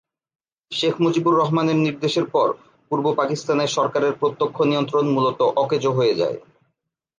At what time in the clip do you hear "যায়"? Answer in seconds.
6.15-6.37